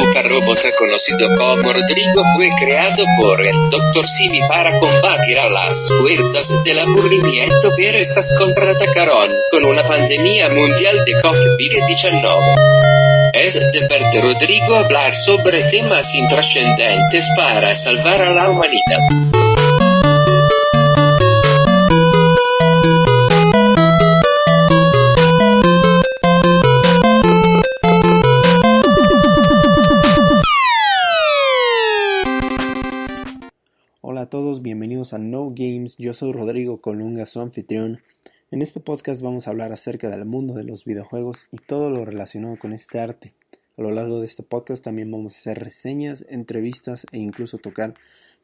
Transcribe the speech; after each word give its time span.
super 0.00 0.28
robot 0.28 0.58
conocido 0.78 1.28
como 1.36 1.72
Rodrigo 1.72 2.22
fue 2.34 2.48
creado 2.58 3.04
por 3.18 3.44
el 3.44 3.54
Dr. 3.70 4.08
Simi 4.08 4.40
para 4.48 4.78
combatir 4.78 5.38
a 5.38 5.50
las 5.50 5.84
fuerzas 5.98 6.64
del 6.64 6.78
aburrimiento 6.78 7.70
pero 7.76 7.98
estas 7.98 8.32
contraatacaron 8.38 9.30
con 9.50 9.66
una 9.66 9.82
pandemia 9.82 10.48
mundial 10.48 11.04
de 11.04 11.12
COVID-19. 11.12 13.32
Es 13.34 13.54
de 13.54 13.88
verte 13.88 14.20
Rodrigo 14.22 14.76
hablar 14.76 15.14
sobre 15.14 15.62
temas 15.64 16.14
intrascendentes 16.14 17.28
para 17.36 17.74
salvar 17.74 18.22
a 18.22 18.32
la 18.32 18.48
humanidad. 18.48 19.39
Bienvenidos 34.62 35.14
a 35.14 35.18
No 35.18 35.52
Games, 35.54 35.96
yo 35.96 36.12
soy 36.12 36.32
Rodrigo 36.32 36.82
Colunga, 36.82 37.24
su 37.24 37.40
anfitrión. 37.40 38.02
En 38.50 38.60
este 38.60 38.78
podcast 38.78 39.22
vamos 39.22 39.46
a 39.46 39.50
hablar 39.50 39.72
acerca 39.72 40.10
del 40.10 40.26
mundo 40.26 40.52
de 40.52 40.64
los 40.64 40.84
videojuegos 40.84 41.46
y 41.50 41.56
todo 41.56 41.88
lo 41.88 42.04
relacionado 42.04 42.58
con 42.58 42.74
este 42.74 43.00
arte. 43.00 43.32
A 43.78 43.82
lo 43.82 43.90
largo 43.90 44.20
de 44.20 44.26
este 44.26 44.42
podcast 44.42 44.84
también 44.84 45.10
vamos 45.10 45.34
a 45.34 45.38
hacer 45.38 45.58
reseñas, 45.60 46.26
entrevistas 46.28 47.06
e 47.10 47.18
incluso 47.18 47.56
tocar 47.56 47.94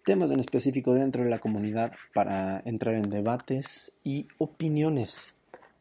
temas 0.06 0.30
en 0.30 0.40
específico 0.40 0.94
dentro 0.94 1.22
de 1.22 1.28
la 1.28 1.38
comunidad 1.38 1.92
para 2.14 2.62
entrar 2.64 2.94
en 2.94 3.10
debates 3.10 3.92
y 4.02 4.26
opiniones. 4.38 5.34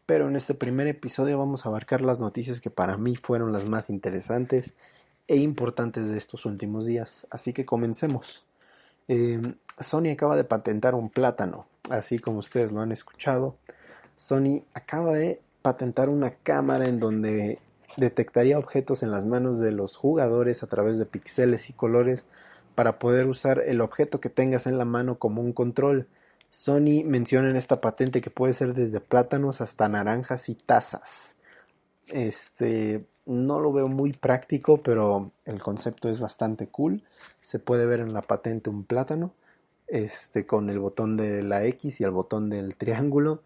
Pero 0.06 0.28
en 0.28 0.36
este 0.36 0.54
primer 0.54 0.88
episodio 0.88 1.40
vamos 1.40 1.66
a 1.66 1.70
abarcar 1.70 2.02
las 2.02 2.20
noticias 2.20 2.60
que 2.60 2.70
para 2.70 2.98
mí 2.98 3.16
fueron 3.16 3.54
las 3.54 3.66
más 3.66 3.90
interesantes 3.90 4.74
e 5.28 5.38
importantes 5.38 6.08
de 6.08 6.18
estos 6.18 6.46
últimos 6.46 6.86
días. 6.86 7.26
Así 7.32 7.54
que 7.54 7.66
comencemos. 7.66 8.46
Eh, 9.08 9.42
Sony 9.80 10.12
acaba 10.14 10.36
de 10.36 10.44
patentar 10.44 10.96
un 10.96 11.10
plátano, 11.10 11.68
así 11.90 12.20
como 12.20 12.40
ustedes 12.40 12.72
lo 12.72 12.82
han 12.82 12.92
escuchado. 12.92 13.58
Sony 14.16 14.64
acaba 14.74 15.14
de 15.14 15.42
patentar 15.62 16.10
una 16.10 16.32
cámara 16.32 16.88
en 16.88 17.00
donde 17.00 17.60
detectaría 17.98 18.60
objetos 18.60 19.04
en 19.04 19.12
las 19.12 19.26
manos 19.26 19.60
de 19.60 19.72
los 19.72 19.96
jugadores 19.96 20.64
a 20.64 20.68
través 20.68 20.98
de 20.98 21.06
píxeles 21.06 21.70
y 21.70 21.74
colores 21.74 22.26
para 22.76 23.00
poder 23.00 23.28
usar 23.28 23.64
el 23.66 23.82
objeto 23.82 24.20
que 24.20 24.30
tengas 24.30 24.68
en 24.68 24.78
la 24.78 24.86
mano 24.86 25.18
como 25.18 25.42
un 25.42 25.54
control. 25.54 26.08
Sony 26.50 27.04
menciona 27.06 27.50
en 27.50 27.56
esta 27.56 27.82
patente 27.82 28.22
que 28.22 28.30
puede 28.30 28.54
ser 28.54 28.74
desde 28.74 29.00
plátanos 29.00 29.62
hasta 29.62 29.90
naranjas 29.90 30.50
y 30.50 30.56
tazas. 30.56 31.36
Este, 32.08 33.06
no 33.26 33.60
lo 33.60 33.74
veo 33.74 33.88
muy 33.88 34.14
práctico, 34.14 34.82
pero 34.82 35.32
el 35.46 35.62
concepto 35.62 36.10
es 36.10 36.20
bastante 36.20 36.68
cool. 36.68 37.04
Se 37.42 37.60
puede 37.60 37.86
ver 37.86 38.00
en 38.00 38.14
la 38.14 38.22
patente 38.22 38.70
un 38.70 38.84
plátano, 38.84 39.34
este, 39.88 40.46
con 40.46 40.70
el 40.70 40.80
botón 40.80 41.18
de 41.18 41.44
la 41.44 41.66
X 41.66 42.02
y 42.02 42.04
el 42.04 42.12
botón 42.12 42.50
del 42.50 42.76
triángulo. 42.76 43.42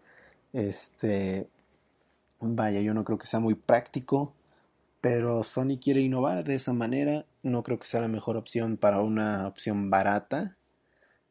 Este, 0.52 1.48
vaya, 2.40 2.80
yo 2.80 2.94
no 2.94 3.04
creo 3.04 3.18
que 3.18 3.26
sea 3.26 3.40
muy 3.40 3.54
práctico, 3.54 4.32
pero 5.00 5.44
Sony 5.44 5.78
quiere 5.82 6.00
innovar 6.00 6.44
de 6.44 6.56
esa 6.56 6.72
manera. 6.72 7.24
No 7.42 7.62
creo 7.62 7.78
que 7.78 7.86
sea 7.86 8.00
la 8.00 8.08
mejor 8.08 8.36
opción 8.36 8.76
para 8.76 9.00
una 9.00 9.46
opción 9.48 9.90
barata 9.90 10.56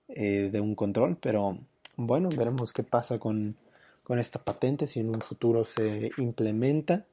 eh, 0.07 0.49
de 0.51 0.61
un 0.61 0.75
control, 0.75 1.17
pero 1.21 1.59
bueno, 1.97 2.29
veremos 2.35 2.73
qué 2.73 2.83
pasa 2.83 3.19
con, 3.19 3.55
con 4.03 4.19
esta 4.19 4.39
patente 4.43 4.87
si 4.87 5.01
en 5.01 5.09
un 5.09 5.21
futuro 5.21 5.65
se 5.65 6.11
implementa 6.17 7.05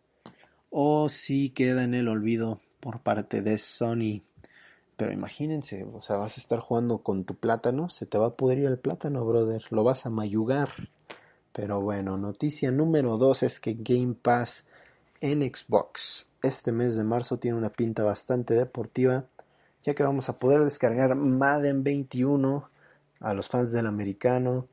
o 0.78 1.08
si 1.08 1.48
queda 1.48 1.84
en 1.84 1.94
el 1.94 2.06
olvido 2.06 2.60
por 2.80 3.00
parte 3.00 3.40
de 3.40 3.56
Sony. 3.56 4.20
Pero 4.98 5.10
imagínense, 5.10 5.84
o 5.90 6.02
sea, 6.02 6.18
vas 6.18 6.36
a 6.36 6.40
estar 6.42 6.58
jugando 6.58 6.98
con 6.98 7.24
tu 7.24 7.34
plátano, 7.34 7.88
se 7.88 8.04
te 8.04 8.18
va 8.18 8.26
a 8.26 8.34
pudrir 8.34 8.66
el 8.66 8.78
plátano, 8.78 9.24
brother, 9.24 9.64
lo 9.70 9.84
vas 9.84 10.04
a 10.04 10.10
mayugar. 10.10 10.68
Pero 11.54 11.80
bueno, 11.80 12.18
noticia 12.18 12.70
número 12.70 13.16
2 13.16 13.44
es 13.44 13.58
que 13.58 13.72
Game 13.72 14.16
Pass 14.20 14.66
en 15.22 15.40
Xbox 15.40 16.26
este 16.42 16.72
mes 16.72 16.94
de 16.94 17.04
marzo 17.04 17.38
tiene 17.38 17.56
una 17.56 17.70
pinta 17.70 18.04
bastante 18.04 18.52
deportiva, 18.52 19.24
ya 19.82 19.94
que 19.94 20.02
vamos 20.02 20.28
a 20.28 20.38
poder 20.38 20.62
descargar 20.62 21.14
Madden 21.14 21.84
21 21.84 22.68
a 23.20 23.32
los 23.32 23.48
fans 23.48 23.72
del 23.72 23.86
americano. 23.86 24.68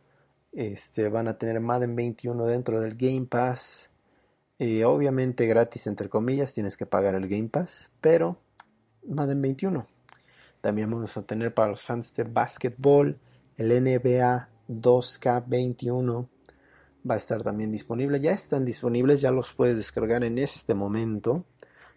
Este, 0.52 1.08
van 1.08 1.30
a 1.30 1.38
tener 1.38 1.62
Madden 1.62 1.96
21 1.96 2.46
dentro 2.46 2.81
del 2.81 2.97
Game 2.97 3.25
Pass 3.25 3.90
obviamente 4.84 5.46
gratis 5.46 5.88
entre 5.88 6.09
comillas, 6.09 6.53
tienes 6.53 6.78
que 6.78 6.85
pagar 6.85 7.16
el 7.16 7.28
Game 7.28 7.50
Pass, 7.50 7.90
pero 8.01 8.38
Madden 9.07 9.41
21. 9.41 9.85
También 10.62 10.90
vamos 10.90 11.16
a 11.18 11.24
tener 11.24 11.53
para 11.53 11.72
los 11.72 11.81
fans 11.81 12.13
de 12.16 12.24
básquetbol 12.24 13.18
el 13.57 13.84
NBA 13.84 14.47
2K21 14.69 16.28
va 17.09 17.16
a 17.16 17.18
estar 17.18 17.44
también 17.44 17.72
disponible. 17.72 18.19
Ya 18.19 18.31
están 18.31 18.66
disponibles, 18.66 19.22
ya 19.22 19.31
los 19.31 19.53
puedes 19.53 19.75
descargar 19.75 20.24
en 20.24 20.38
este 20.38 20.74
momento. 20.74 21.45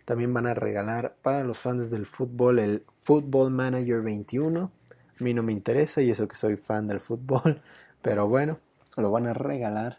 También 0.04 0.32
van 0.32 0.46
a 0.46 0.54
regalar 0.54 1.16
para 1.22 1.44
los 1.44 1.58
fans 1.58 1.90
del 1.90 2.06
fútbol 2.06 2.58
el 2.58 2.84
Football 3.02 3.50
Manager 3.50 4.02
21. 4.02 4.60
A 4.60 5.24
mí 5.24 5.34
no 5.34 5.42
me 5.42 5.52
interesa 5.52 6.02
y 6.02 6.10
eso 6.10 6.28
que 6.28 6.36
soy 6.36 6.56
fan 6.56 6.86
del 6.86 7.00
fútbol, 7.00 7.62
pero 8.02 8.28
bueno, 8.28 8.58
lo 8.96 9.10
van 9.10 9.26
a 9.26 9.32
regalar 9.32 9.98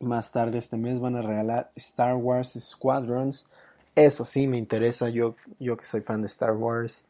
más 0.00 0.32
tarde 0.32 0.58
este 0.58 0.76
mes 0.76 0.98
van 0.98 1.16
a 1.16 1.22
regalar 1.22 1.70
Star 1.76 2.16
Wars 2.16 2.58
Squadrons. 2.58 3.46
Eso 3.94 4.24
sí 4.24 4.46
me 4.46 4.58
interesa, 4.58 5.08
yo, 5.08 5.36
yo 5.58 5.76
que 5.76 5.84
soy 5.84 6.00
fan 6.00 6.22
de 6.22 6.28
Star 6.28 6.52
Wars. 6.52 7.04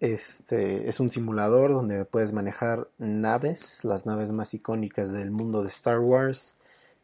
Este 0.00 0.88
es 0.88 1.00
un 1.00 1.10
simulador 1.10 1.72
donde 1.72 2.04
puedes 2.04 2.32
manejar 2.32 2.88
naves, 2.98 3.84
las 3.84 4.06
naves 4.06 4.30
más 4.30 4.54
icónicas 4.54 5.12
del 5.12 5.30
mundo 5.30 5.62
de 5.62 5.68
Star 5.70 6.00
Wars, 6.00 6.54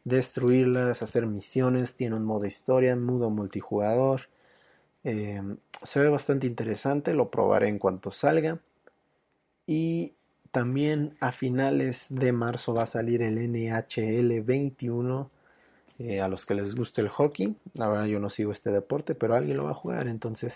destruirlas, 0.03 1.01
hacer 1.01 1.25
misiones, 1.25 1.95
tiene 1.95 2.15
un 2.15 2.25
modo 2.25 2.45
historia, 2.45 2.95
modo 2.95 3.29
multijugador. 3.29 4.29
Eh, 5.03 5.41
se 5.83 5.99
ve 5.99 6.09
bastante 6.09 6.47
interesante, 6.47 7.13
lo 7.13 7.29
probaré 7.29 7.67
en 7.69 7.79
cuanto 7.79 8.11
salga. 8.11 8.59
Y 9.67 10.13
también 10.55 11.17
a 11.19 11.33
finales 11.33 12.05
de 12.09 12.31
marzo 12.31 12.73
va 12.73 12.83
a 12.83 12.87
salir 12.87 13.21
el 13.21 13.35
NHL 13.51 14.41
21. 14.41 15.29
Eh, 15.99 16.21
a 16.21 16.29
los 16.29 16.45
que 16.45 16.53
les 16.53 16.73
guste 16.73 17.01
el 17.01 17.09
hockey, 17.09 17.57
la 17.73 17.89
verdad 17.89 18.05
yo 18.05 18.21
no 18.21 18.29
sigo 18.29 18.53
este 18.53 18.71
deporte, 18.71 19.15
pero 19.15 19.35
alguien 19.35 19.57
lo 19.57 19.65
va 19.65 19.71
a 19.71 19.73
jugar, 19.73 20.07
entonces 20.07 20.55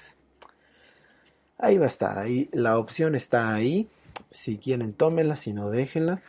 ahí 1.58 1.78
va 1.78 1.84
a 1.84 1.90
estar, 1.90 2.18
ahí 2.18 2.48
la 2.54 2.78
opción 2.78 3.14
está 3.14 3.54
ahí. 3.54 3.90
Si 4.32 4.58
quieren 4.58 4.94
tómenla, 4.94 5.36
si 5.36 5.52
no 5.52 5.70
déjenla. 5.70 6.22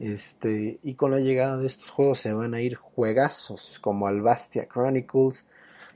Este, 0.00 0.80
y 0.82 0.94
con 0.94 1.12
la 1.12 1.20
llegada 1.20 1.58
de 1.58 1.68
estos 1.68 1.90
juegos 1.90 2.18
se 2.18 2.32
van 2.32 2.54
a 2.54 2.60
ir 2.60 2.74
juegazos 2.74 3.78
como 3.80 4.08
Albastia 4.08 4.66
Chronicles, 4.66 5.44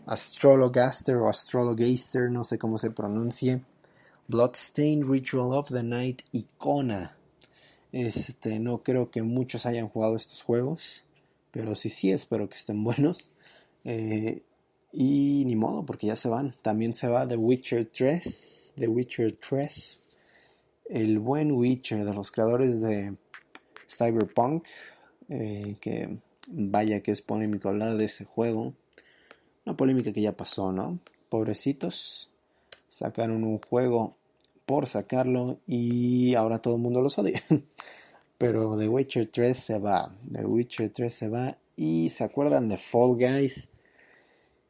Astrologaster 0.06 1.16
o 1.16 1.28
Astrologaster, 1.28 2.30
no 2.30 2.44
sé 2.44 2.56
cómo 2.56 2.78
se 2.78 2.92
pronuncie. 2.92 3.62
Bloodstained 4.26 5.04
Ritual 5.04 5.52
of 5.52 5.68
the 5.68 5.82
Night 5.82 6.22
Icona. 6.32 7.14
Este, 7.92 8.58
no 8.58 8.82
creo 8.82 9.10
que 9.10 9.20
muchos 9.22 9.66
hayan 9.66 9.88
jugado 9.88 10.16
estos 10.16 10.42
juegos, 10.42 11.04
pero 11.50 11.76
sí, 11.76 11.90
sí, 11.90 12.10
espero 12.10 12.48
que 12.48 12.56
estén 12.56 12.82
buenos. 12.84 13.30
Eh, 13.84 14.42
y 14.92 15.44
ni 15.44 15.56
modo, 15.56 15.84
porque 15.84 16.06
ya 16.06 16.16
se 16.16 16.28
van. 16.28 16.56
También 16.62 16.94
se 16.94 17.06
va 17.06 17.28
The 17.28 17.36
Witcher 17.36 17.90
3. 17.90 18.72
The 18.76 18.88
Witcher 18.88 19.36
3. 19.36 20.00
El 20.86 21.18
buen 21.18 21.52
Witcher 21.52 22.04
de 22.04 22.14
los 22.14 22.30
creadores 22.30 22.80
de 22.80 23.14
Cyberpunk. 23.88 24.64
Eh, 25.28 25.76
que 25.80 26.16
vaya 26.48 27.02
que 27.02 27.10
es 27.10 27.20
polémico 27.20 27.68
hablar 27.68 27.96
de 27.96 28.06
ese 28.06 28.24
juego. 28.24 28.72
Una 29.66 29.76
polémica 29.76 30.12
que 30.12 30.22
ya 30.22 30.32
pasó, 30.32 30.72
¿no? 30.72 30.98
Pobrecitos 31.28 32.30
sacaron 32.94 33.42
un 33.42 33.58
juego 33.58 34.16
por 34.66 34.86
sacarlo 34.86 35.58
y 35.66 36.34
ahora 36.34 36.60
todo 36.60 36.76
el 36.76 36.82
mundo 36.82 37.02
los 37.02 37.18
odia. 37.18 37.42
Pero 38.38 38.76
The 38.76 38.88
Witcher 38.88 39.30
3 39.30 39.58
se 39.58 39.78
va, 39.78 40.14
The 40.32 40.44
Witcher 40.44 40.90
3 40.90 41.14
se 41.14 41.28
va 41.28 41.56
y 41.76 42.10
se 42.10 42.24
acuerdan 42.24 42.68
de 42.68 42.78
Fall 42.78 43.16
Guys, 43.16 43.68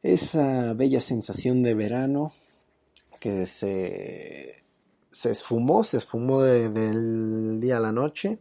esa 0.03 0.73
bella 0.73 1.01
sensación 1.01 1.63
de 1.63 1.73
verano 1.73 2.31
que 3.19 3.45
se, 3.47 4.63
se 5.11 5.31
esfumó, 5.31 5.83
se 5.83 5.97
esfumó 5.97 6.41
del 6.41 7.59
día 7.59 7.77
a 7.77 7.79
la 7.79 7.91
noche. 7.91 8.39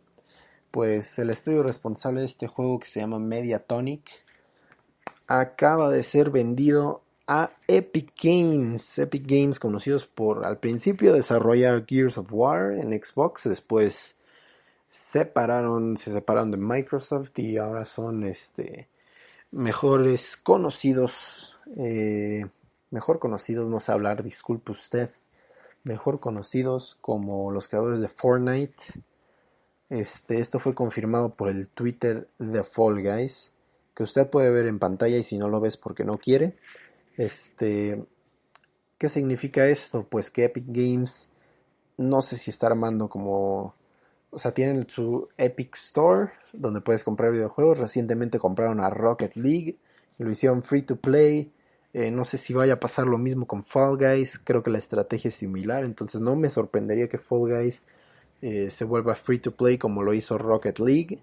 Pues 0.71 1.19
el 1.19 1.31
estudio 1.31 1.62
responsable 1.62 2.21
de 2.21 2.27
este 2.27 2.49
juego 2.49 2.81
que 2.81 2.89
se 2.89 3.00
llama 3.00 3.19
Mediatonic 3.19 4.11
acaba 5.27 5.89
de 5.91 6.03
ser 6.03 6.31
vendido 6.31 7.04
a 7.26 7.50
Epic 7.69 8.12
Games. 8.23 8.99
Epic 8.99 9.25
Games 9.26 9.59
conocidos 9.59 10.06
por 10.06 10.44
al 10.44 10.59
principio 10.59 11.12
desarrollar 11.12 11.85
Gears 11.87 12.19
of 12.19 12.32
War 12.32 12.73
en 12.73 12.93
Xbox, 12.93 13.44
después 13.44 14.17
separaron, 14.91 15.97
se 15.97 16.12
separaron 16.12 16.50
de 16.50 16.56
Microsoft 16.56 17.38
y 17.38 17.56
ahora 17.56 17.85
son 17.85 18.25
este 18.25 18.88
mejores 19.50 20.37
conocidos 20.37 21.56
eh, 21.76 22.44
mejor 22.94 23.19
conocidos, 23.19 23.69
no 23.69 23.81
sé 23.81 23.91
hablar, 23.91 24.23
disculpe 24.23 24.71
usted, 24.71 25.11
mejor 25.82 26.21
conocidos 26.21 26.97
como 27.00 27.50
los 27.50 27.67
creadores 27.67 28.00
de 28.00 28.09
Fortnite. 28.09 28.85
Este, 29.91 30.38
esto 30.38 30.61
fue 30.61 30.75
confirmado 30.75 31.35
por 31.35 31.49
el 31.49 31.67
Twitter 31.67 32.29
de 32.38 32.62
Fall 32.62 33.03
Guys, 33.03 33.50
que 33.97 34.05
usted 34.05 34.31
puede 34.31 34.50
ver 34.50 34.67
en 34.67 34.79
pantalla 34.79 35.17
y 35.17 35.25
si 35.25 35.37
no 35.37 35.49
lo 35.49 35.61
ves 35.61 35.76
porque 35.76 36.05
no 36.05 36.19
quiere. 36.19 36.56
Este, 37.16 38.05
¿qué 38.99 39.08
significa 39.08 39.66
esto? 39.66 40.06
Pues 40.08 40.31
que 40.31 40.44
Epic 40.44 40.64
Games 40.69 41.28
no 41.96 42.22
sé 42.22 42.37
si 42.37 42.50
está 42.50 42.66
armando 42.66 43.08
como 43.08 43.75
o 44.34 44.38
sea, 44.38 44.52
tienen 44.52 44.88
su 44.88 45.28
Epic 45.38 45.76
Store 45.76 46.32
donde 46.52 46.81
puedes 46.81 47.05
comprar 47.05 47.31
videojuegos. 47.31 47.78
Recientemente 47.78 48.38
compraron 48.38 48.81
a 48.81 48.90
Rocket 48.90 49.37
League, 49.37 49.78
lo 50.19 50.31
hicieron 50.31 50.64
free 50.64 50.82
to 50.82 50.96
play. 50.96 51.52
Eh, 51.93 52.11
no 52.11 52.25
sé 52.25 52.38
si 52.38 52.52
vaya 52.52 52.75
a 52.75 52.81
pasar 52.81 53.06
lo 53.06 53.16
mismo 53.16 53.46
con 53.46 53.64
Fall 53.64 53.96
Guys. 53.96 54.40
Creo 54.43 54.64
que 54.64 54.70
la 54.70 54.78
estrategia 54.78 55.28
es 55.28 55.37
similar. 55.37 55.84
Entonces 55.84 56.20
no 56.20 56.34
me 56.34 56.50
sorprendería 56.50 57.08
que 57.08 57.19
Fall 57.19 57.49
Guys 57.49 57.82
eh, 58.43 58.70
se 58.70 58.84
vuelva 58.84 59.14
free 59.14 59.38
to 59.38 59.52
play 59.52 59.78
como 59.78 60.02
lo 60.02 60.12
hizo 60.12 60.37
Rocket 60.37 60.81
League. 60.81 61.20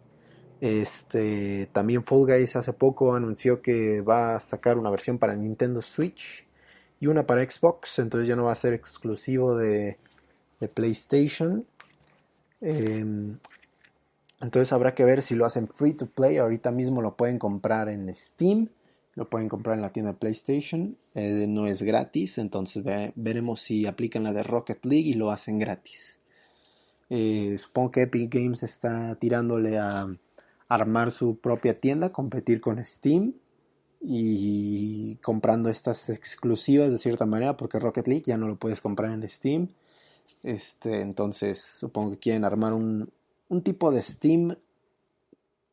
Este, 0.62 1.68
también 1.74 2.04
Fall 2.04 2.28
Guys 2.28 2.56
hace 2.56 2.72
poco 2.72 3.16
anunció 3.16 3.64
que 3.64 4.02
va 4.02 4.36
a 4.36 4.40
sacar 4.40 4.78
una 4.78 4.92
versión 4.92 5.18
para 5.18 5.36
Nintendo 5.36 5.82
Switch 5.82 6.46
y 7.00 7.08
una 7.08 7.26
para 7.26 7.44
Xbox. 7.44 7.98
Entonces 7.98 8.28
ya 8.28 8.36
no 8.36 8.46
va 8.46 8.52
a 8.52 8.56
ser 8.56 8.74
exclusivo 8.74 9.58
de, 9.58 9.98
PlayStation. 10.76 11.66
Em, 12.62 13.40
entonces 14.40 14.72
habrá 14.72 14.94
que 14.94 15.04
ver 15.04 15.24
si 15.24 15.34
lo 15.34 15.48
hacen 15.48 15.68
free 15.68 15.94
to 15.94 16.06
play. 16.06 16.38
Ahorita 16.38 16.70
mismo 16.70 17.02
lo 17.02 17.16
pueden 17.16 17.40
comprar 17.40 17.90
en 17.90 18.14
Steam. 18.14 18.70
Lo 19.16 19.28
pueden 19.28 19.50
comprar 19.50 19.76
en 19.76 19.82
la 19.82 19.92
tienda 19.92 20.12
de 20.12 20.20
PlayStation. 20.20 20.96
Eh, 21.16 21.48
no 21.48 21.66
es 21.66 21.82
gratis. 21.82 22.38
Entonces 22.38 22.84
veremos 23.16 23.62
si 23.62 23.88
aplican 23.88 24.24
la 24.24 24.32
de 24.32 24.44
Rocket 24.44 24.86
League 24.86 25.10
y 25.10 25.14
lo 25.16 25.32
hacen 25.32 25.58
gratis. 25.58 26.20
Eh, 27.10 27.58
supongo 27.58 27.92
que 27.92 28.04
Epic 28.04 28.32
Games 28.32 28.62
está 28.62 29.16
tirándole 29.16 29.80
a 29.80 30.08
armar 30.74 31.12
su 31.12 31.38
propia 31.38 31.80
tienda, 31.80 32.12
competir 32.12 32.62
con 32.62 32.84
Steam 32.86 33.34
y 34.00 35.16
comprando 35.18 35.70
estas 35.70 36.10
exclusivas 36.10 36.92
de 36.92 36.98
cierta 36.98 37.26
manera 37.26 37.58
porque 37.58 37.80
Rocket 37.80 38.08
League 38.08 38.24
ya 38.26 38.38
no 38.38 38.48
lo 38.48 38.56
puedes 38.56 38.82
comprar 38.82 39.12
en 39.12 39.28
Steam 39.30 39.70
este, 40.44 41.02
entonces 41.02 41.62
supongo 41.62 42.12
que 42.12 42.18
quieren 42.18 42.46
armar 42.46 42.74
un, 42.74 43.12
un 43.50 43.62
tipo 43.62 43.92
de 43.92 44.02
Steam 44.02 44.56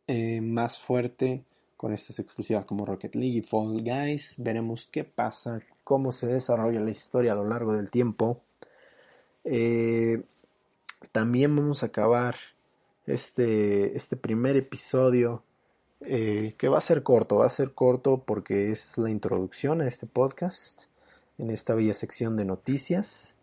eh, 0.06 0.40
más 0.40 0.78
fuerte 0.78 1.44
con 1.76 1.92
estas 1.94 2.18
exclusivas 2.18 2.64
como 2.64 2.84
Rocket 2.84 3.14
League 3.14 3.38
y 3.38 3.42
Fall 3.42 3.82
Guys. 3.82 4.34
Veremos 4.36 4.88
qué 4.90 5.04
pasa, 5.04 5.60
cómo 5.84 6.12
se 6.12 6.26
desarrolla 6.26 6.80
la 6.80 6.90
historia 6.90 7.32
a 7.32 7.36
lo 7.36 7.46
largo 7.46 7.72
del 7.72 7.90
tiempo. 7.90 8.42
Eh, 9.44 10.22
también 11.12 11.54
vamos 11.54 11.82
a 11.82 11.86
acabar 11.86 12.36
este, 13.08 13.96
este 13.96 14.16
primer 14.16 14.56
episodio 14.56 15.42
eh, 16.00 16.54
que 16.58 16.68
va 16.68 16.78
a 16.78 16.82
ser 16.82 17.02
corto, 17.02 17.36
va 17.36 17.46
a 17.46 17.50
ser 17.50 17.72
corto 17.72 18.22
porque 18.24 18.70
es 18.70 18.96
la 18.98 19.10
introducción 19.10 19.80
a 19.80 19.88
este 19.88 20.06
podcast 20.06 20.82
en 21.38 21.50
esta 21.50 21.74
bella 21.74 21.94
sección 21.94 22.36
de 22.36 22.44
noticias. 22.44 23.34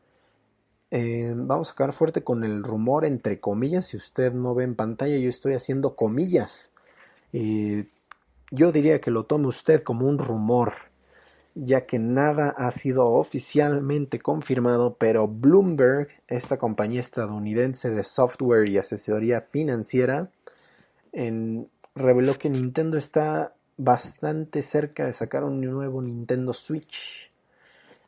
Eh, 0.91 1.33
vamos 1.35 1.69
a 1.69 1.73
acabar 1.73 1.93
fuerte 1.93 2.23
con 2.23 2.43
el 2.43 2.63
rumor 2.63 3.05
entre 3.05 3.39
comillas. 3.39 3.87
Si 3.87 3.97
usted 3.97 4.33
no 4.33 4.55
ve 4.55 4.63
en 4.63 4.75
pantalla, 4.75 5.17
yo 5.17 5.29
estoy 5.29 5.53
haciendo 5.53 5.95
comillas. 5.95 6.71
Eh, 7.33 7.87
yo 8.51 8.71
diría 8.71 9.01
que 9.01 9.11
lo 9.11 9.25
tome 9.25 9.47
usted 9.47 9.83
como 9.83 10.07
un 10.07 10.17
rumor, 10.17 10.73
ya 11.55 11.85
que 11.85 11.99
nada 11.99 12.49
ha 12.49 12.69
sido 12.71 13.07
oficialmente 13.07 14.19
confirmado, 14.19 14.95
pero 14.95 15.27
Bloomberg, 15.27 16.09
esta 16.27 16.57
compañía 16.57 16.99
estadounidense 16.99 17.89
de 17.89 18.03
software 18.03 18.69
y 18.69 18.77
asesoría 18.77 19.41
financiera, 19.41 20.29
reveló 21.95 22.37
que 22.37 22.49
Nintendo 22.49 22.97
está 22.97 23.53
bastante 23.77 24.61
cerca 24.61 25.05
de 25.05 25.13
sacar 25.13 25.45
un 25.45 25.61
nuevo 25.61 26.01
Nintendo 26.01 26.53
Switch. 26.53 27.31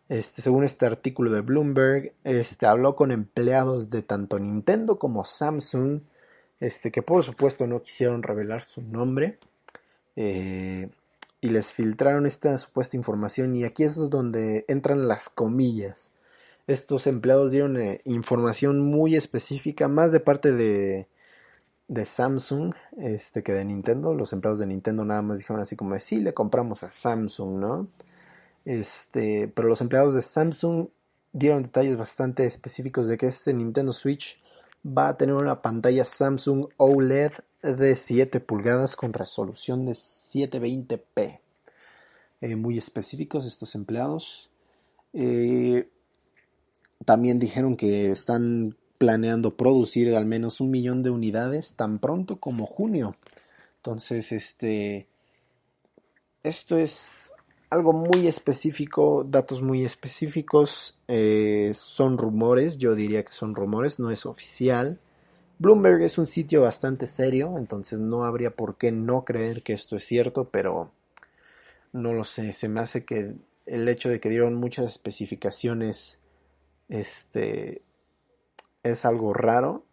Este, 0.10 0.42
según 0.42 0.64
este 0.64 0.86
artículo 0.86 1.32
de 1.32 1.42
Bloomberg, 1.42 2.14
este, 2.24 2.66
habló 2.66 2.96
con 2.96 3.12
empleados 3.12 3.90
de 3.90 4.02
tanto 4.02 4.40
Nintendo 4.40 5.00
como 5.00 5.26
Samsung, 5.26 6.02
este, 6.60 6.92
que 6.92 7.02
por 7.02 7.24
supuesto 7.24 7.66
no 7.68 7.82
quisieron 7.82 8.24
revelar 8.24 8.64
su 8.64 8.82
nombre, 8.82 9.38
eh, 10.16 10.90
y 11.42 11.50
les 11.50 11.72
filtraron 11.72 12.26
esta 12.26 12.58
supuesta 12.58 12.98
información, 12.98 13.56
y 13.56 13.64
aquí 13.64 13.84
es 13.84 13.96
donde 13.96 14.66
entran 14.68 15.08
las 15.08 15.30
comillas. 15.30 16.12
Estos 16.68 17.08
empleados 17.08 17.52
dieron 17.52 17.78
eh, 17.78 18.02
información 18.06 18.82
muy 18.82 19.16
específica, 19.16 19.88
más 19.88 20.12
de 20.12 20.20
parte 20.20 20.52
de, 20.52 21.08
de 21.88 22.06
Samsung 22.06 22.74
este, 22.98 23.44
que 23.44 23.54
de 23.54 23.66
Nintendo. 23.66 24.14
Los 24.14 24.34
empleados 24.34 24.60
de 24.60 24.66
Nintendo 24.66 25.06
nada 25.06 25.22
más 25.22 25.38
dijeron 25.38 25.62
así 25.62 25.76
como, 25.76 25.98
sí, 26.00 26.20
le 26.20 26.34
compramos 26.34 26.84
a 26.84 26.90
Samsung, 26.90 27.60
¿no? 27.60 27.88
Este, 28.66 29.48
pero 29.48 29.70
los 29.70 29.80
empleados 29.82 30.14
de 30.14 30.22
Samsung 30.22 30.90
dieron 31.32 31.64
detalles 31.64 31.98
bastante 31.98 32.46
específicos 32.46 33.08
de 33.08 33.18
que 33.18 33.28
este 33.28 33.54
Nintendo 33.54 33.94
Switch 33.94 34.38
va 34.86 35.10
a 35.10 35.18
tener 35.18 35.36
una 35.36 35.62
pantalla 35.62 36.04
Samsung 36.04 36.68
OLED 36.78 37.32
de 37.76 37.96
7 37.96 38.40
pulgadas 38.40 38.96
con 38.96 39.14
resolución 39.14 39.86
de 39.86 39.94
720p. 39.94 41.40
Eh, 42.42 42.56
muy 42.56 42.78
específicos 42.78 43.46
estos 43.46 43.76
empleados. 43.76 44.50
Eh, 45.14 45.90
también 47.06 47.40
dijeron 47.40 47.76
que 47.76 48.12
están 48.12 48.76
planeando 48.98 49.56
producir 49.56 50.16
al 50.16 50.26
menos 50.26 50.60
un 50.60 50.72
millón 50.72 51.04
de 51.04 51.10
unidades 51.10 51.74
tan 51.74 52.00
pronto 52.00 52.38
como 52.38 52.66
junio. 52.66 53.16
Entonces, 53.78 54.32
este, 54.32 55.08
esto 56.44 56.78
es 56.78 57.34
algo 57.70 57.94
muy 57.94 58.28
específico, 58.28 59.26
datos 59.28 59.62
muy 59.62 59.84
específicos, 59.84 60.98
eh, 61.08 61.72
son 61.76 62.18
rumores, 62.18 62.78
yo 62.78 62.96
diría 62.96 63.24
que 63.24 63.34
son 63.34 63.56
rumores, 63.56 64.00
no 64.00 64.12
es 64.12 64.26
oficial. 64.26 65.00
Bloomberg 65.60 66.02
es 66.04 66.18
un 66.18 66.28
sitio 66.28 66.62
bastante 66.62 67.08
serio, 67.08 67.58
entonces 67.58 68.00
no 68.00 68.24
habría 68.24 68.52
por 68.52 68.78
qué 68.78 68.92
no 68.92 69.26
creer 69.26 69.64
que 69.64 69.74
esto 69.74 69.98
es 69.98 70.06
cierto, 70.06 70.50
pero 70.50 70.92
no 71.94 72.14
lo 72.14 72.26
sé, 72.26 72.54
se 72.54 72.68
me 72.68 72.80
hace 72.80 73.06
que 73.06 73.34
el 73.66 73.88
hecho 73.90 74.10
de 74.10 74.20
que 74.20 74.30
dieron 74.30 74.56
muchas 74.56 74.86
especificaciones 74.86 76.20
este 76.90 77.82
es 78.84 79.06
algo 79.06 79.34
raro 79.34 79.84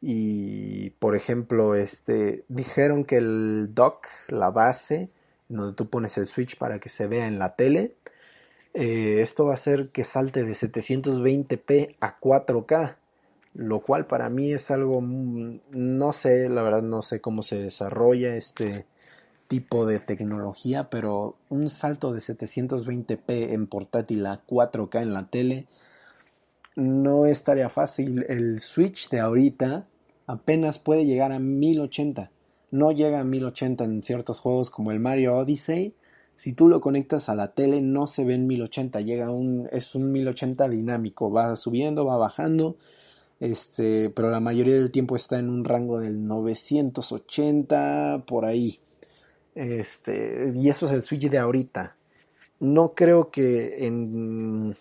y 0.00 0.90
por 0.90 1.16
ejemplo, 1.16 1.74
este 1.74 2.44
dijeron 2.48 3.04
que 3.04 3.16
el 3.16 3.74
dock, 3.74 4.06
la 4.28 4.50
base 4.50 5.10
donde 5.48 5.74
tú 5.74 5.88
pones 5.88 6.18
el 6.18 6.26
switch 6.26 6.58
para 6.58 6.78
que 6.78 6.88
se 6.88 7.06
vea 7.06 7.26
en 7.26 7.38
la 7.38 7.56
tele. 7.56 7.96
Eh, 8.74 9.20
esto 9.22 9.46
va 9.46 9.52
a 9.52 9.54
hacer 9.54 9.90
que 9.90 10.04
salte 10.04 10.44
de 10.44 10.52
720p 10.52 11.96
a 12.00 12.20
4K, 12.20 12.96
lo 13.56 13.80
cual 13.80 14.06
para 14.06 14.28
mí 14.30 14.52
es 14.52 14.70
algo, 14.70 15.00
mm, 15.00 15.60
no 15.70 16.12
sé, 16.12 16.48
la 16.48 16.62
verdad 16.62 16.82
no 16.82 17.02
sé 17.02 17.20
cómo 17.20 17.42
se 17.42 17.56
desarrolla 17.56 18.36
este 18.36 18.86
tipo 19.48 19.86
de 19.86 20.00
tecnología, 20.00 20.90
pero 20.90 21.36
un 21.48 21.70
salto 21.70 22.12
de 22.12 22.20
720p 22.20 23.52
en 23.52 23.66
portátil 23.66 24.26
a 24.26 24.42
4K 24.46 25.02
en 25.02 25.14
la 25.14 25.28
tele 25.28 25.66
no 26.76 27.26
es 27.26 27.42
tarea 27.44 27.70
fácil. 27.70 28.24
El 28.28 28.60
switch 28.60 29.08
de 29.10 29.20
ahorita 29.20 29.86
apenas 30.26 30.78
puede 30.78 31.06
llegar 31.06 31.32
a 31.32 31.38
1080 31.38 32.30
no 32.70 32.92
llega 32.92 33.20
a 33.20 33.24
1080 33.24 33.84
en 33.84 34.02
ciertos 34.02 34.40
juegos 34.40 34.70
como 34.70 34.90
el 34.90 35.00
Mario 35.00 35.36
Odyssey. 35.36 35.94
Si 36.34 36.52
tú 36.52 36.68
lo 36.68 36.80
conectas 36.80 37.28
a 37.28 37.34
la 37.34 37.52
tele 37.52 37.80
no 37.80 38.06
se 38.06 38.24
ve 38.24 38.34
en 38.34 38.46
1080, 38.46 39.00
llega 39.00 39.30
un 39.30 39.68
es 39.72 39.94
un 39.94 40.12
1080 40.12 40.68
dinámico, 40.68 41.30
va 41.30 41.56
subiendo, 41.56 42.04
va 42.04 42.16
bajando. 42.18 42.76
Este, 43.38 44.10
pero 44.10 44.30
la 44.30 44.40
mayoría 44.40 44.74
del 44.74 44.90
tiempo 44.90 45.16
está 45.16 45.38
en 45.38 45.50
un 45.50 45.64
rango 45.64 46.00
del 46.00 46.26
980 46.26 48.24
por 48.26 48.44
ahí. 48.44 48.80
Este, 49.54 50.52
y 50.54 50.68
eso 50.68 50.86
es 50.86 50.92
el 50.92 51.02
Switch 51.02 51.28
de 51.28 51.38
ahorita. 51.38 51.96
No 52.60 52.94
creo 52.94 53.30
que 53.30 53.86
en 53.86 54.76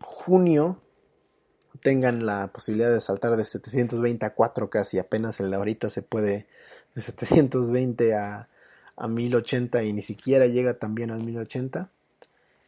junio 0.00 0.80
tengan 1.82 2.26
la 2.26 2.48
posibilidad 2.48 2.92
de 2.92 3.00
saltar 3.00 3.36
de 3.36 3.44
720 3.44 4.26
a 4.26 4.34
4K 4.34 4.84
si 4.84 4.98
apenas 4.98 5.40
el 5.40 5.50
de 5.50 5.56
ahorita 5.56 5.88
se 5.88 6.02
puede 6.02 6.46
de 6.94 7.02
720 7.02 8.14
a, 8.14 8.48
a 8.96 9.08
1080 9.08 9.82
y 9.84 9.92
ni 9.92 10.02
siquiera 10.02 10.46
llega 10.46 10.74
también 10.74 11.10
al 11.10 11.24
1080. 11.24 11.90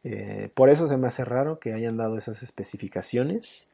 Eh, 0.05 0.51
por 0.55 0.69
eso 0.69 0.89
se 0.89 0.97
me 0.97 1.07
hace 1.07 1.25
raro 1.25 1.59
que 1.61 1.73
hayan 1.73 1.97
dado 1.97 2.19
esas 2.19 2.43
especificaciones. 2.43 3.65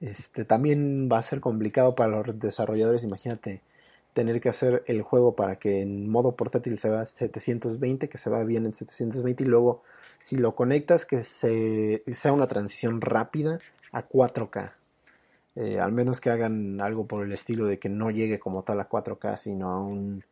Este, 0.00 0.44
también 0.44 1.08
va 1.12 1.18
a 1.18 1.22
ser 1.22 1.40
complicado 1.40 1.94
para 1.94 2.22
los 2.22 2.38
desarrolladores, 2.38 3.04
imagínate 3.04 3.60
tener 4.14 4.40
que 4.40 4.48
hacer 4.48 4.82
el 4.86 5.02
juego 5.02 5.36
para 5.36 5.56
que 5.56 5.82
en 5.82 6.08
modo 6.08 6.32
portátil 6.36 6.78
se 6.78 6.88
vea 6.88 7.04
720, 7.04 8.08
que 8.08 8.18
se 8.18 8.30
va 8.30 8.42
bien 8.44 8.64
en 8.66 8.74
720 8.74 9.44
y 9.44 9.46
luego 9.46 9.82
si 10.18 10.36
lo 10.36 10.54
conectas 10.54 11.06
que 11.06 11.22
se, 11.22 12.02
sea 12.14 12.32
una 12.32 12.48
transición 12.48 13.00
rápida 13.00 13.58
a 13.92 14.08
4K. 14.08 14.72
Eh, 15.56 15.80
al 15.80 15.92
menos 15.92 16.20
que 16.20 16.30
hagan 16.30 16.80
algo 16.80 17.06
por 17.06 17.24
el 17.24 17.32
estilo 17.32 17.66
de 17.66 17.78
que 17.78 17.88
no 17.88 18.10
llegue 18.10 18.38
como 18.38 18.62
tal 18.62 18.80
a 18.80 18.88
4K, 18.88 19.36
sino 19.36 19.70
a 19.70 19.80
un 19.80 20.24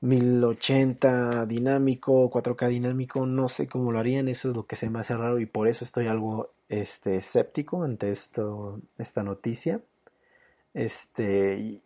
1080 0.00 1.46
dinámico, 1.46 2.30
4K 2.30 2.68
dinámico, 2.68 3.26
no 3.26 3.48
sé 3.48 3.68
cómo 3.68 3.92
lo 3.92 3.98
harían, 3.98 4.28
eso 4.28 4.50
es 4.50 4.56
lo 4.56 4.66
que 4.66 4.76
se 4.76 4.90
me 4.90 5.00
hace 5.00 5.16
raro 5.16 5.38
y 5.38 5.46
por 5.46 5.68
eso 5.68 5.84
estoy 5.84 6.06
algo 6.06 6.50
este, 6.70 7.16
escéptico 7.16 7.82
ante 7.82 8.10
esto, 8.12 8.80
esta 8.96 9.22
noticia. 9.22 9.82
Este, 10.72 11.58
y, 11.58 11.82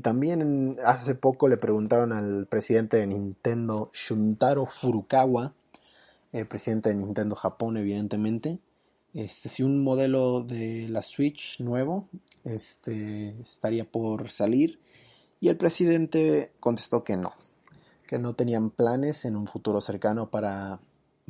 también 0.00 0.76
hace 0.84 1.14
poco 1.14 1.48
le 1.48 1.56
preguntaron 1.56 2.12
al 2.12 2.48
presidente 2.48 2.96
de 2.96 3.06
Nintendo, 3.06 3.90
Shuntaro 3.94 4.66
Furukawa, 4.66 5.54
el 6.32 6.48
presidente 6.48 6.88
de 6.88 6.96
Nintendo 6.96 7.36
Japón, 7.36 7.76
evidentemente, 7.76 8.58
este, 9.14 9.48
si 9.48 9.62
un 9.62 9.84
modelo 9.84 10.42
de 10.42 10.88
la 10.88 11.02
Switch 11.02 11.60
nuevo 11.60 12.08
este, 12.42 13.40
estaría 13.40 13.84
por 13.84 14.32
salir. 14.32 14.80
Y 15.38 15.48
el 15.48 15.56
presidente 15.56 16.50
contestó 16.58 17.04
que 17.04 17.16
no, 17.16 17.32
que 18.08 18.18
no 18.18 18.34
tenían 18.34 18.70
planes 18.70 19.24
en 19.24 19.36
un 19.36 19.46
futuro 19.46 19.80
cercano 19.80 20.28
para, 20.28 20.80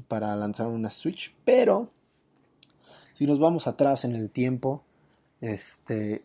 para 0.09 0.35
lanzar 0.37 0.69
una 0.69 0.89
Switch. 0.89 1.35
Pero, 1.45 1.91
si 3.15 3.27
nos 3.27 3.39
vamos 3.39 3.67
atrás 3.67 4.05
en 4.05 4.15
el 4.15 4.31
tiempo, 4.31 4.83
este, 5.41 6.23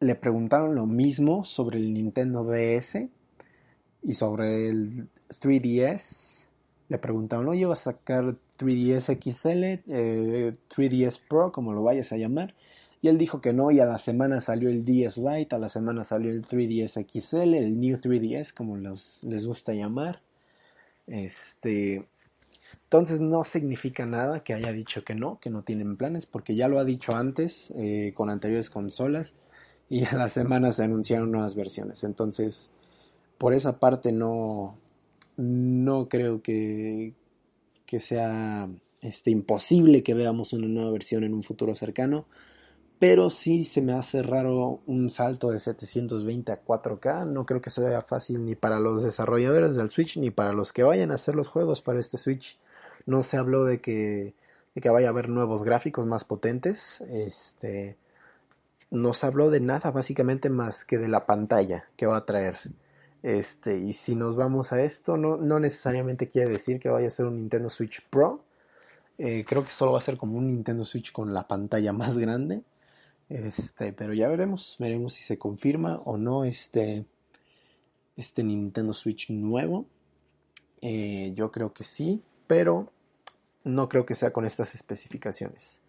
le 0.00 0.14
preguntaron 0.14 0.74
lo 0.74 0.86
mismo 0.86 1.44
sobre 1.44 1.78
el 1.78 1.92
Nintendo 1.92 2.44
DS 2.44 3.08
y 4.02 4.14
sobre 4.14 4.68
el 4.68 5.08
3DS. 5.40 6.46
Le 6.88 6.98
preguntaron, 6.98 7.48
oye, 7.48 7.66
¿vas 7.66 7.86
a 7.86 7.92
sacar 7.92 8.36
3DS 8.58 9.18
XL, 9.20 9.90
3DS 10.68 11.16
eh, 11.16 11.20
Pro, 11.28 11.52
como 11.52 11.72
lo 11.72 11.82
vayas 11.82 12.12
a 12.12 12.16
llamar? 12.16 12.54
Y 13.02 13.08
él 13.08 13.16
dijo 13.16 13.40
que 13.40 13.52
no, 13.52 13.70
y 13.70 13.80
a 13.80 13.86
la 13.86 13.98
semana 13.98 14.40
salió 14.40 14.68
el 14.68 14.84
DS 14.84 15.16
Lite, 15.16 15.54
a 15.54 15.58
la 15.58 15.68
semana 15.68 16.04
salió 16.04 16.30
el 16.30 16.42
3DS 16.44 17.06
XL, 17.08 17.54
el 17.54 17.80
New 17.80 17.96
3DS, 17.96 18.52
como 18.52 18.76
les 18.76 19.46
gusta 19.46 19.72
llamar. 19.72 20.20
Este, 21.06 22.06
entonces 22.90 23.20
no 23.20 23.44
significa 23.44 24.04
nada 24.04 24.42
que 24.42 24.52
haya 24.52 24.72
dicho 24.72 25.04
que 25.04 25.14
no, 25.14 25.38
que 25.38 25.48
no 25.48 25.62
tienen 25.62 25.96
planes, 25.96 26.26
porque 26.26 26.56
ya 26.56 26.66
lo 26.66 26.80
ha 26.80 26.84
dicho 26.84 27.14
antes 27.14 27.70
eh, 27.76 28.12
con 28.16 28.30
anteriores 28.30 28.68
consolas 28.68 29.32
y 29.88 30.04
a 30.06 30.14
la 30.16 30.28
semana 30.28 30.72
se 30.72 30.82
anunciaron 30.82 31.30
nuevas 31.30 31.54
versiones. 31.54 32.02
Entonces, 32.02 32.68
por 33.38 33.54
esa 33.54 33.78
parte 33.78 34.10
no, 34.10 34.76
no 35.36 36.08
creo 36.08 36.42
que, 36.42 37.14
que 37.86 38.00
sea 38.00 38.68
este, 39.02 39.30
imposible 39.30 40.02
que 40.02 40.14
veamos 40.14 40.52
una 40.52 40.66
nueva 40.66 40.90
versión 40.90 41.22
en 41.22 41.32
un 41.32 41.44
futuro 41.44 41.76
cercano. 41.76 42.26
Pero 42.98 43.30
sí 43.30 43.64
se 43.64 43.82
me 43.82 43.92
hace 43.92 44.20
raro 44.20 44.80
un 44.86 45.10
salto 45.10 45.52
de 45.52 45.60
720 45.60 46.50
a 46.50 46.64
4K. 46.64 47.30
No 47.30 47.46
creo 47.46 47.60
que 47.60 47.70
sea 47.70 48.02
fácil 48.02 48.44
ni 48.44 48.56
para 48.56 48.80
los 48.80 49.04
desarrolladores 49.04 49.76
del 49.76 49.90
Switch 49.90 50.16
ni 50.16 50.32
para 50.32 50.52
los 50.52 50.72
que 50.72 50.82
vayan 50.82 51.12
a 51.12 51.14
hacer 51.14 51.36
los 51.36 51.46
juegos 51.46 51.82
para 51.82 52.00
este 52.00 52.18
Switch. 52.18 52.58
No 53.06 53.22
se 53.22 53.36
habló 53.36 53.64
de 53.64 53.80
que, 53.80 54.34
de 54.74 54.80
que 54.80 54.90
vaya 54.90 55.08
a 55.08 55.10
haber 55.10 55.28
nuevos 55.28 55.64
gráficos 55.64 56.06
más 56.06 56.24
potentes. 56.24 57.00
Este, 57.02 57.96
no 58.90 59.14
se 59.14 59.26
habló 59.26 59.50
de 59.50 59.60
nada 59.60 59.90
básicamente 59.90 60.50
más 60.50 60.84
que 60.84 60.98
de 60.98 61.08
la 61.08 61.26
pantalla 61.26 61.84
que 61.96 62.06
va 62.06 62.18
a 62.18 62.26
traer. 62.26 62.56
Este, 63.22 63.78
y 63.78 63.92
si 63.92 64.14
nos 64.14 64.36
vamos 64.36 64.72
a 64.72 64.82
esto, 64.82 65.16
no, 65.16 65.36
no 65.36 65.60
necesariamente 65.60 66.28
quiere 66.28 66.50
decir 66.50 66.80
que 66.80 66.88
vaya 66.88 67.08
a 67.08 67.10
ser 67.10 67.26
un 67.26 67.36
Nintendo 67.36 67.68
Switch 67.68 68.02
Pro. 68.08 68.42
Eh, 69.18 69.44
creo 69.46 69.64
que 69.64 69.70
solo 69.70 69.92
va 69.92 69.98
a 69.98 70.02
ser 70.02 70.16
como 70.16 70.38
un 70.38 70.48
Nintendo 70.48 70.84
Switch 70.84 71.12
con 71.12 71.34
la 71.34 71.46
pantalla 71.46 71.92
más 71.92 72.16
grande. 72.16 72.62
Este, 73.28 73.92
pero 73.92 74.12
ya 74.12 74.28
veremos, 74.28 74.76
veremos 74.78 75.12
si 75.12 75.22
se 75.22 75.38
confirma 75.38 76.00
o 76.04 76.16
no 76.16 76.44
este, 76.44 77.04
este 78.16 78.42
Nintendo 78.42 78.92
Switch 78.92 79.30
nuevo. 79.30 79.86
Eh, 80.80 81.32
yo 81.34 81.52
creo 81.52 81.72
que 81.72 81.84
sí, 81.84 82.22
pero 82.50 82.88
no 83.62 83.88
creo 83.88 84.04
que 84.04 84.16
sea 84.16 84.32
con 84.32 84.44
estas 84.44 84.74
especificaciones. 84.74 85.80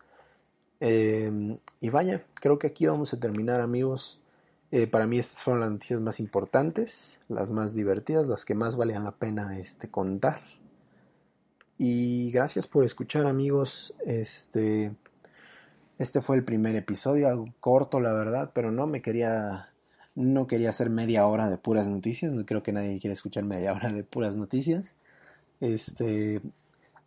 Em, 0.80 1.58
y 1.80 1.90
vaya, 1.90 2.24
creo 2.36 2.60
que 2.60 2.68
aquí 2.68 2.86
vamos 2.86 3.16
a 3.16 3.20
terminar 3.20 3.62
amigos. 3.62 4.22
Eh, 4.70 4.86
para 4.86 5.08
mí 5.08 5.18
estas 5.18 5.42
fueron 5.42 5.62
las 5.62 5.72
noticias 5.72 6.00
más 6.00 6.20
importantes, 6.20 7.20
las 7.30 7.50
más 7.50 7.74
divertidas, 7.74 8.28
las 8.28 8.46
que 8.46 8.54
más 8.54 8.76
valían 8.76 9.06
la 9.06 9.14
pena 9.14 9.58
este, 9.58 9.90
contar. 9.90 10.42
Y 11.80 12.30
gracias 12.30 12.68
por 12.68 12.86
escuchar 12.86 13.26
amigos. 13.26 13.96
Este, 14.06 14.92
este 15.98 16.22
fue 16.22 16.36
el 16.36 16.44
primer 16.44 16.76
episodio, 16.76 17.28
algo 17.28 17.48
corto 17.60 18.00
la 18.00 18.14
verdad, 18.14 18.52
pero 18.54 18.72
no 18.72 18.86
me 18.86 19.02
quería, 19.02 19.72
no 20.14 20.46
quería 20.46 20.70
hacer 20.70 20.92
media 20.92 21.26
hora 21.26 21.50
de 21.50 21.58
puras 21.58 21.88
noticias. 21.88 22.32
No 22.32 22.46
creo 22.46 22.62
que 22.62 22.72
nadie 22.72 23.00
quiera 23.00 23.16
escuchar 23.16 23.46
media 23.46 23.74
hora 23.74 23.92
de 23.92 24.04
puras 24.04 24.36
noticias. 24.36 24.94
Este, 25.62 26.42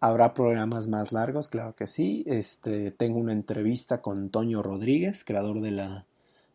Habrá 0.04 0.34
programas 0.34 0.86
más 0.86 1.12
largos, 1.12 1.48
claro 1.48 1.74
que 1.74 1.86
sí. 1.86 2.24
Este, 2.26 2.90
tengo 2.90 3.18
una 3.18 3.32
entrevista 3.32 4.02
con 4.02 4.28
Toño 4.28 4.62
Rodríguez, 4.62 5.24
creador 5.24 5.62
de 5.62 5.70
la, 5.70 6.04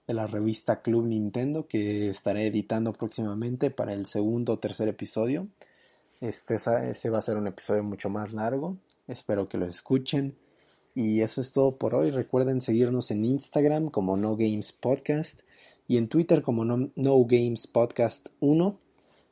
de 0.05 0.13
la 0.13 0.27
revista 0.27 0.83
Club 0.83 1.07
Nintendo, 1.07 1.65
que 1.65 2.09
estaré 2.09 2.45
editando 2.45 2.93
próximamente 2.93 3.71
para 3.71 3.93
el 3.93 4.05
segundo 4.05 4.53
o 4.53 4.59
tercer 4.59 4.87
episodio. 4.87 5.47
Este 6.21 6.57
ese 6.57 7.09
va 7.09 7.17
a 7.17 7.23
ser 7.23 7.37
un 7.37 7.47
episodio 7.47 7.83
mucho 7.83 8.07
más 8.11 8.33
largo. 8.33 8.77
Espero 9.07 9.49
que 9.49 9.57
lo 9.57 9.65
escuchen. 9.65 10.35
Y 10.93 11.21
eso 11.21 11.41
es 11.41 11.51
todo 11.51 11.75
por 11.75 11.95
hoy. 11.95 12.11
Recuerden 12.11 12.61
seguirnos 12.61 13.09
en 13.09 13.25
Instagram 13.25 13.89
como 13.89 14.15
No 14.15 14.35
Games 14.35 14.73
Podcast 14.73 15.41
y 15.87 15.97
en 15.97 16.07
Twitter 16.07 16.43
como 16.43 16.65
No, 16.65 16.91
no 16.95 17.25
Games 17.25 17.65
Podcast 17.65 18.27
1. 18.41 18.77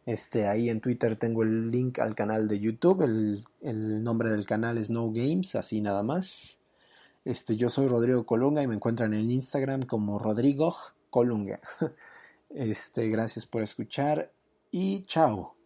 Este, 0.07 0.47
ahí 0.47 0.69
en 0.69 0.79
Twitter 0.79 1.17
tengo 1.17 1.43
el 1.43 1.69
link 1.69 1.99
al 1.99 2.15
canal 2.15 2.47
de 2.47 2.61
YouTube. 2.61 3.01
El, 3.01 4.03
nombre 4.03 4.29
del 4.29 4.45
canal 4.45 4.77
es 4.77 4.89
No 4.89 5.11
Games, 5.11 5.53
así 5.55 5.81
nada 5.81 6.01
más. 6.01 6.57
Este, 7.25 7.57
yo 7.57 7.69
soy 7.69 7.89
Rodrigo 7.89 8.25
Colunga 8.25 8.63
y 8.63 8.67
me 8.67 8.75
encuentran 8.75 9.13
en 9.13 9.29
Instagram 9.29 9.81
como 9.83 10.17
Rodrigo 10.17 10.75
Colunga. 11.11 11.59
Este, 12.49 13.09
gracias 13.09 13.45
por 13.45 13.61
escuchar 13.61 14.31
y 14.71 15.03
chao. 15.03 15.56